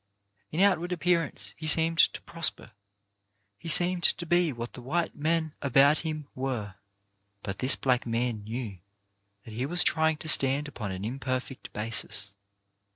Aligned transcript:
In 0.51 0.59
outward 0.61 0.91
appearance 0.91 1.53
he 1.57 1.67
seemed 1.67 1.99
to 1.99 2.23
prosper. 2.23 2.71
He 3.59 3.69
seemed 3.69 4.01
to 4.03 4.25
be 4.25 4.51
what 4.51 4.73
the 4.73 4.81
white 4.81 5.15
men 5.15 5.53
about 5.61 5.99
him 5.99 6.27
were. 6.33 6.73
But 7.43 7.59
this 7.59 7.75
black 7.75 8.07
man 8.07 8.43
knew 8.43 8.79
that 9.45 9.53
he 9.53 9.67
was 9.67 9.83
trying 9.83 10.17
to 10.17 10.27
stand 10.27 10.67
upon 10.67 10.91
an 10.91 11.05
imperfect 11.05 11.71
basis. 11.71 12.33